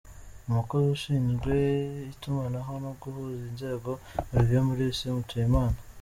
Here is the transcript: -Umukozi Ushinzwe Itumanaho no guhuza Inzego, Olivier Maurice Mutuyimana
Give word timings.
-Umukozi 0.43 0.87
Ushinzwe 0.97 1.55
Itumanaho 2.13 2.73
no 2.83 2.91
guhuza 3.01 3.41
Inzego, 3.51 3.91
Olivier 4.31 4.63
Maurice 4.67 5.05
Mutuyimana 5.15 5.77